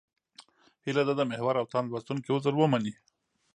[0.83, 2.93] هیله ده د محور او تاند لوستونکي عذر ومني.